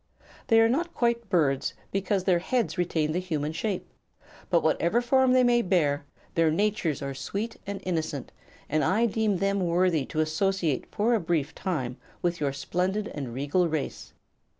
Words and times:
They 0.47 0.59
are 0.59 0.67
not 0.67 0.95
quite 0.95 1.29
birds, 1.29 1.75
because 1.91 2.23
their 2.23 2.39
heads 2.39 2.75
retain 2.75 3.11
the 3.11 3.19
human 3.19 3.51
shape; 3.51 3.87
but 4.49 4.63
whatever 4.63 4.99
form 4.99 5.31
they 5.33 5.43
may 5.43 5.61
bear, 5.61 6.05
their 6.33 6.49
natures 6.49 7.03
are 7.03 7.13
sweet 7.13 7.57
and 7.67 7.79
innocent 7.83 8.31
and 8.67 8.83
I 8.83 9.05
deem 9.05 9.37
them 9.37 9.59
worthy 9.59 10.05
to 10.07 10.19
associate 10.19 10.85
for 10.89 11.13
a 11.13 11.19
brief 11.19 11.53
time 11.53 11.97
with 12.23 12.39
your 12.39 12.51
splendid 12.51 13.09
and 13.09 13.31
regal 13.31 13.69
race. 13.69 14.13